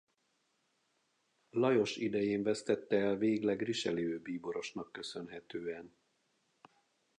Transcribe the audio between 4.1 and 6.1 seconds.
bíborosnak köszönhetően.